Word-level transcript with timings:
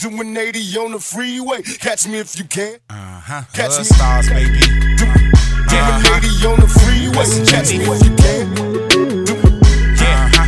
Doing 0.00 0.34
80 0.36 0.78
on 0.78 0.92
the 0.92 0.98
freeway. 1.00 1.62
Catch 1.62 2.08
me 2.08 2.18
if 2.20 2.38
you 2.38 2.44
can. 2.46 2.78
Uh-huh. 2.88 3.42
Catch 3.52 3.72
Hood 3.72 3.78
me. 3.80 3.84
stars, 3.84 4.28
baby. 4.30 4.60
Doing 4.96 5.12
Uh-huh. 5.68 6.16
80 6.16 6.46
on 6.48 6.56
the 6.60 6.68
freeway. 6.80 7.26
Catch 7.44 7.70
me 7.76 7.84
if 7.84 8.00
you 8.00 8.14
can. 8.16 8.44
Yeah. 10.00 10.30
Uh-huh. 10.32 10.46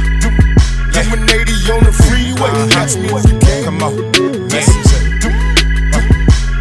Doing 0.97 1.29
80 1.29 1.73
on 1.73 1.85
the 1.85 1.93
freeway. 1.93 2.53
Catch 2.73 2.97
me 2.97 3.09
if 3.13 3.25
you 3.29 3.39
can. 3.45 3.65
Come 3.65 3.83
on. 3.83 3.93
Messenger. 4.49 5.01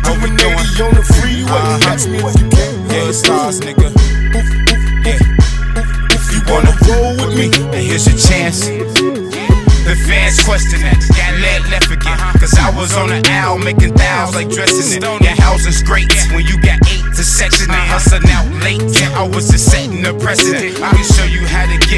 What 0.04 0.18
we 0.20 0.28
Doing 0.28 0.36
doing? 0.36 0.60
80 0.60 0.84
on 0.84 0.94
the 1.00 1.06
freeway. 1.16 1.64
Uh-huh. 1.64 1.80
Catch 1.80 2.08
me 2.08 2.18
if 2.20 2.36
you 2.42 2.50
can. 2.50 2.74
Hood 2.92 3.16
stars, 3.16 3.60
nigga. 3.62 3.88
Oof, 4.36 4.48
oof, 4.68 4.84
Yeah. 5.08 5.20
If 6.12 6.24
you 6.34 6.42
wanna 6.52 6.76
roll 6.92 7.16
with 7.16 7.34
me, 7.40 7.48
And 7.72 7.84
here's 7.88 8.06
your 8.06 8.18
chance. 8.20 8.68
The 9.82 9.96
fans 10.08 10.40
questioning, 10.44 10.94
got 11.18 11.34
let 11.42 11.62
left 11.70 11.92
again. 11.92 12.01
Cause 12.42 12.58
I 12.58 12.74
was 12.74 12.98
on 12.98 13.10
the 13.10 13.22
owl 13.30 13.60
making 13.60 13.94
thousands 13.94 14.34
like 14.34 14.50
dressing 14.50 14.98
it. 14.98 15.04
Your 15.04 15.38
housing's 15.38 15.84
great 15.84 16.10
when 16.34 16.42
you 16.42 16.58
got 16.58 16.82
eight 16.90 17.06
to 17.14 17.24
section 17.24 17.70
and 17.70 17.86
hustling 17.86 18.26
out 18.34 18.50
late. 18.66 18.82
yeah, 18.98 19.14
I 19.14 19.28
was 19.30 19.54
just 19.54 19.70
setting 19.70 20.02
the 20.02 20.18
precedent. 20.18 20.82
I 20.82 20.90
can 20.90 21.06
show 21.06 21.30
you 21.30 21.46
how 21.46 21.70
to 21.70 21.78
get 21.86 21.91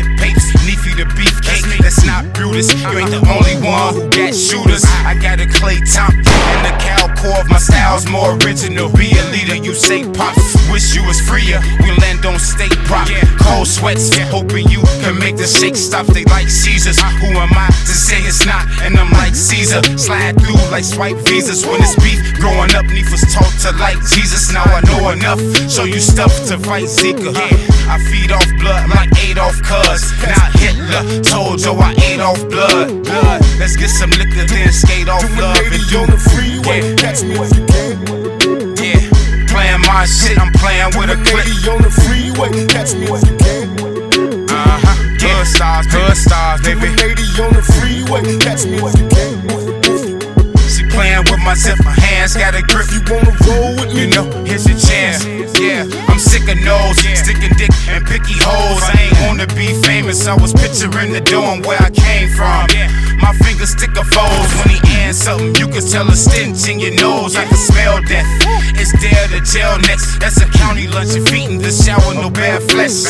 not 2.05 2.33
Brutus. 2.33 2.73
You 2.73 2.89
ain't 2.97 3.11
the 3.11 3.21
only 3.29 3.55
one 3.61 3.93
who 3.93 4.09
got 4.09 4.33
shooters. 4.33 4.83
I 5.05 5.13
got 5.21 5.39
a 5.39 5.45
Klay 5.45 5.77
Thompson 5.85 6.25
and 6.25 6.63
the 6.65 6.73
cow 6.81 7.05
core 7.19 7.39
of 7.39 7.49
my 7.49 7.59
style's 7.59 8.09
more 8.09 8.33
original. 8.41 8.89
Be 8.89 9.11
a 9.13 9.23
leader, 9.29 9.55
you 9.55 9.73
say 9.73 10.01
pops. 10.09 10.55
Wish 10.71 10.95
you 10.95 11.03
was 11.05 11.19
freer. 11.21 11.59
We 11.83 11.91
land 12.01 12.25
on 12.25 12.39
state 12.39 12.75
prop. 12.89 13.07
Cold 13.39 13.67
sweats, 13.67 14.09
hoping 14.31 14.67
you 14.69 14.81
can 15.03 15.19
make 15.19 15.37
the 15.37 15.47
shake 15.47 15.75
stop. 15.75 16.07
They 16.07 16.25
like 16.25 16.49
Caesars. 16.49 16.99
Who 17.21 17.29
am 17.37 17.53
I 17.53 17.67
to 17.67 17.93
say 17.93 18.19
it's 18.23 18.45
not? 18.45 18.65
And 18.81 18.97
I'm 18.97 19.11
like 19.11 19.35
Caesar. 19.35 19.83
Slide 19.97 20.39
through 20.41 20.61
like 20.71 20.83
swipe 20.83 21.17
visas. 21.27 21.65
When 21.65 21.81
it's 21.81 21.95
beef, 22.01 22.19
growing 22.39 22.73
up, 22.75 22.85
Neef 22.85 23.11
was 23.11 23.21
taught 23.33 23.53
to 23.67 23.71
like 23.77 23.99
Jesus. 24.09 24.51
Now 24.51 24.63
I 24.63 24.81
know 24.87 25.09
enough. 25.09 25.39
Show 25.69 25.83
you 25.83 25.99
stuff 25.99 26.33
to 26.47 26.57
fight 26.57 26.85
Zika. 26.85 27.33
I 27.87 27.99
feed 27.99 28.31
off 28.31 28.47
blood 28.59 28.89
like 28.89 29.11
Adolf 29.23 29.61
Cuz. 29.63 30.11
Not 30.23 30.51
Hitler. 30.59 31.21
Told 31.21 31.59
Joe 31.59 31.77
I 31.77 31.93
ate 32.03 32.21
off 32.21 32.39
blood. 32.49 33.03
Blood. 33.03 33.41
Let's 33.59 33.75
get 33.75 33.89
some 33.89 34.09
liquor, 34.11 34.45
then 34.45 34.71
skate 34.71 35.09
off 35.09 35.23
love 35.37 35.57
and 35.57 35.73
80 35.73 35.89
do 35.89 35.99
on 35.99 36.09
the 36.09 36.17
freeway. 36.17 36.81
Yeah. 36.81 36.95
Catch 36.95 37.23
me 37.23 37.35
if 37.37 37.51
you 37.55 37.65
can. 37.65 37.95
Yeah, 38.75 38.99
playing 39.47 39.81
my 39.87 40.05
shit, 40.05 40.37
I'm 40.39 40.51
playing 40.59 40.91
with 40.99 41.13
a 41.13 41.17
clip. 41.23 41.47
80 41.47 41.69
on 41.71 41.81
the 41.81 41.91
freeway. 41.91 42.51
Catch 42.67 42.95
me 42.95 43.07
if 43.07 43.21
you 43.23 43.37
can. 43.39 43.67
Uh 44.49 44.79
huh. 44.83 44.95
Hood 45.21 45.47
stars, 45.47 45.87
hood 45.89 46.17
stars, 46.17 46.61
baby. 46.61 46.91
80 46.91 47.23
on 47.39 47.53
the 47.55 47.63
freeway. 47.63 48.23
Catch 48.39 48.65
me 48.65 48.83
if 48.83 48.95
you 48.99 49.07
can. 49.07 49.33
She 50.67 50.83
playing 50.89 51.23
with 51.29 51.39
my 51.45 51.53
zip, 51.53 51.77
my 51.85 51.93
hands 51.93 52.35
got 52.35 52.55
a 52.55 52.61
grip. 52.61 52.89
You 52.91 53.01
wanna 53.07 53.31
roll 53.45 53.75
with 53.77 53.93
me? 53.93 54.01
You 54.01 54.07
know, 54.11 54.25
here's 54.43 54.67
your 54.67 54.79
chance. 54.79 55.23
Yeah, 55.59 55.85
I'm 56.09 56.12
nose, 56.63 56.97
sticking 57.19 57.53
dick 57.57 57.71
and 57.87 58.05
picky 58.05 58.35
holes. 58.39 58.81
I 58.81 59.07
ain't 59.07 59.19
wanna 59.27 59.47
be 59.55 59.73
famous. 59.83 60.27
I 60.27 60.35
was 60.35 60.53
picturing 60.53 61.11
the 61.11 61.21
dome 61.21 61.61
where 61.61 61.79
I 61.81 61.89
came 61.91 62.29
from. 62.29 62.67
My 63.19 63.33
fingers 63.43 63.71
stick 63.71 63.91
a 63.95 64.03
foes 64.03 64.49
when 64.59 64.69
he 64.75 64.79
ends 64.99 65.17
something. 65.19 65.55
You 65.55 65.67
can 65.67 65.83
tell 65.85 66.07
a 66.09 66.15
stench 66.15 66.67
in 66.67 66.79
your 66.79 66.95
nose. 66.95 67.35
I 67.35 67.45
can 67.45 67.57
smell 67.57 68.01
death. 68.03 68.27
It's 68.75 68.91
there 68.99 69.27
to 69.31 69.39
jail 69.45 69.77
next. 69.87 70.19
That's 70.19 70.41
a 70.41 70.47
county 70.59 70.87
lunch. 70.87 71.15
If 71.15 71.31
eating 71.31 71.59
the 71.59 71.71
shower, 71.71 72.13
no 72.15 72.29
bad 72.29 72.63
flesh. 72.71 73.03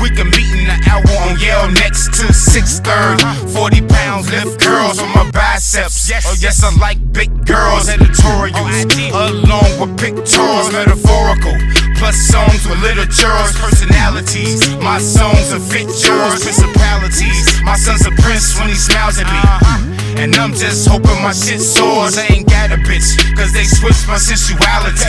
We 0.00 0.10
can 0.10 0.28
meet 0.30 0.48
in 0.52 0.64
the 0.68 0.78
hour 0.88 1.04
on 1.28 1.38
Yale 1.40 1.70
next 1.72 2.14
to 2.20 2.32
six 2.32 2.80
third. 2.80 3.20
40 3.52 3.82
pounds 3.88 4.30
lift 4.30 4.60
curls 4.60 4.98
on 4.98 5.08
my 5.14 5.30
biceps. 5.30 6.08
Yes, 6.08 6.24
Oh, 6.26 6.34
yes, 6.40 6.62
I 6.62 6.70
like 6.76 6.98
big 7.12 7.30
girls. 7.46 7.88
Editorials 7.88 8.84
along 9.12 9.70
with 9.80 9.98
pictures, 9.98 10.72
metaphorical. 10.72 11.54
Plus 11.96 12.16
songs 12.16 12.66
with 12.66 12.80
little 12.82 13.04
literatures, 13.04 13.52
personalities. 13.58 14.74
My 14.78 14.98
songs 14.98 15.52
are 15.52 15.60
fit 15.60 15.88
yours, 16.02 16.42
principalities. 16.42 17.62
My 17.62 17.76
son's 17.76 18.06
a 18.06 18.12
prince 18.22 18.58
when 18.58 18.68
he 18.68 18.74
smiles 18.74 19.18
at 19.18 19.26
me. 19.26 20.22
And 20.22 20.34
I'm 20.36 20.52
just 20.54 20.86
hoping 20.86 21.20
my 21.22 21.32
shit 21.32 21.60
soars. 21.60 22.18
I 22.18 22.26
ain't 22.32 22.48
got 22.48 22.70
a 22.72 22.76
bitch, 22.76 23.18
cause 23.36 23.52
they 23.52 23.64
switched 23.64 24.06
my 24.08 24.18
sensuality. 24.18 25.00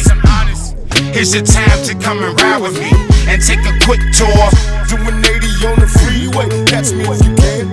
Here's 1.14 1.34
your 1.34 1.44
time 1.44 1.84
to 1.86 1.96
come 1.96 2.24
and 2.24 2.40
ride 2.42 2.62
with 2.62 2.80
me 2.80 2.92
and 3.28 3.42
take 3.42 3.64
a 3.64 3.74
quick 3.84 4.02
tour. 4.12 4.48
doing 4.88 5.20
80 5.24 5.68
on 5.68 5.80
the 5.80 5.88
freeway. 5.88 6.48
Catch 6.66 6.92
me 6.92 7.04
if 7.08 7.20
you 7.24 7.34
can. 7.36 7.66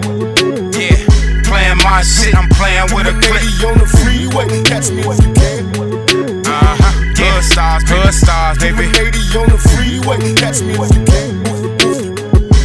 Yeah, 0.74 1.42
playing 1.46 1.78
my 1.82 2.02
shit, 2.02 2.34
I'm 2.34 2.48
playing 2.50 2.94
with 2.94 3.06
a 3.06 3.14
clip. 3.18 3.42
80 3.42 3.66
on 3.66 3.78
the 3.78 3.86
freeway. 3.86 4.46
Catch 4.64 4.90
me 4.90 5.02
if 5.02 5.18
you 5.22 5.32
can. 5.34 6.46
Uh 6.46 6.76
huh. 6.78 6.92
Hood 7.42 7.44
stars, 7.44 7.82
stars, 7.82 7.91
baby. 8.62 8.86
Doing 8.92 9.12
80 9.12 9.38
on 9.38 9.48
the 9.50 9.58
freeway. 9.58 10.34
Catch 10.38 10.62
me 10.62 10.78
if 10.78 10.94
you 10.94 11.04
can. 11.04 11.42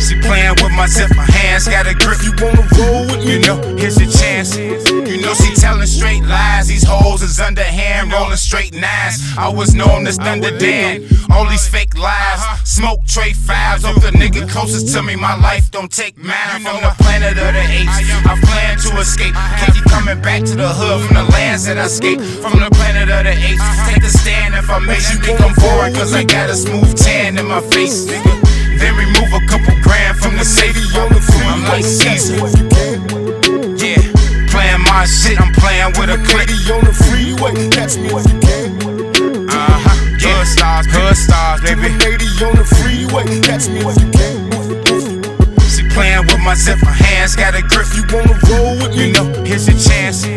She 0.07 0.15
playing 0.21 0.55
with 0.63 0.71
my 0.71 0.87
zip, 0.87 1.09
my 1.17 1.25
hands 1.25 1.67
got 1.67 1.87
a 1.87 1.93
grip. 1.93 2.23
You 2.23 2.31
wanna 2.39 2.63
roll 2.77 3.03
with 3.11 3.25
me, 3.25 3.33
You 3.33 3.39
know, 3.39 3.57
here's 3.75 3.99
your 3.99 4.09
chance. 4.09 4.55
You 4.55 5.19
know 5.21 5.33
she 5.33 5.53
telling 5.55 5.87
straight 5.87 6.23
lies. 6.23 6.67
These 6.67 6.85
hoes 6.87 7.21
is 7.21 7.39
underhand, 7.39 8.13
rolling 8.13 8.37
straight 8.37 8.73
nines. 8.73 9.19
I 9.37 9.49
was 9.49 9.73
known 9.73 10.07
as 10.07 10.15
Thunder 10.17 10.51
oh, 10.53 10.57
Dan. 10.57 11.03
All 11.31 11.49
these 11.49 11.67
fake 11.67 11.97
lies, 11.97 12.39
uh-huh. 12.39 12.63
smoke 12.63 13.05
tray 13.05 13.33
fives. 13.33 13.83
Of 13.83 14.01
the 14.01 14.11
nigga 14.11 14.47
closest 14.49 14.93
to 14.93 15.01
me, 15.03 15.15
my 15.15 15.35
life 15.35 15.71
don't 15.71 15.91
take 15.91 16.17
mine. 16.17 16.61
From 16.61 16.79
the 16.79 16.93
planet 16.99 17.37
of 17.37 17.53
the 17.53 17.65
apes, 17.67 17.97
I 18.23 18.39
plan 18.47 18.77
to 18.77 18.99
escape. 19.01 19.35
Coming 20.17 20.41
back 20.41 20.49
to 20.49 20.55
the 20.55 20.67
hood 20.67 21.05
from 21.05 21.15
the 21.15 21.31
lands 21.31 21.65
that 21.65 21.77
I 21.77 21.85
escaped. 21.85 22.21
From 22.41 22.59
the 22.59 22.69
planet 22.71 23.09
of 23.09 23.23
the 23.25 23.33
apes, 23.33 23.63
take 23.87 24.03
a 24.03 24.09
stand 24.09 24.55
if 24.55 24.69
I 24.69 24.79
make 24.79 25.01
you 25.11 25.19
think 25.19 25.41
I'm 25.41 25.53
boring. 25.55 25.93
Cause 25.93 26.13
I 26.13 26.23
got 26.23 26.49
a 26.49 26.55
smooth 26.55 26.95
tan 26.97 27.37
in 27.37 27.47
my 27.47 27.61
face, 27.61 28.05
nigga. 28.05 28.33
Then 28.79 28.95
remove 28.95 29.31
a 29.33 29.41
couple 29.47 29.73
grand 29.81 30.17
from 30.17 30.37
the 30.37 30.45
safe. 30.45 30.75
the. 30.75 31.17
I'm 31.47 31.63
like 31.63 31.83
Caesar. 31.83 32.37
me 32.37 32.43
if 32.45 32.53
you 32.57 32.67
can. 32.69 32.99
Yeah, 33.77 34.01
playing 34.49 34.83
my 34.85 35.05
shit, 35.05 35.39
I'm 35.39 35.53
playing 35.53 35.93
with 35.97 36.09
a 36.09 36.19
click. 36.25 36.49
on 36.71 36.83
the 36.85 36.93
freeway. 36.93 37.53
Catch 37.69 37.97
me 37.97 38.09
if 38.09 38.25
you 38.25 38.39
can. 38.39 39.49
Uh 39.49 39.53
huh. 39.53 39.97
Hood 40.21 40.47
stars, 40.47 40.85
hood 40.89 41.15
stars, 41.15 41.61
baby. 41.61 41.93
80 41.93 42.45
on 42.45 42.55
the 42.55 42.65
freeway. 42.65 43.25
Catch 43.41 43.69
me 43.69 43.81
if 43.81 43.97
you 44.01 44.11
can. 44.11 44.46
Playing 45.97 46.27
with 46.27 46.39
my 46.41 46.53
zip, 46.53 46.77
my 46.83 46.91
hands 46.91 47.35
got 47.35 47.55
a 47.55 47.61
grip. 47.63 47.87
You 47.95 48.03
wanna 48.13 48.37
roll 48.47 48.75
with 48.77 48.95
me, 48.95 49.07
You 49.07 49.13
know, 49.13 49.43
here's 49.43 49.67
your 49.67 49.79
chance. 49.79 50.27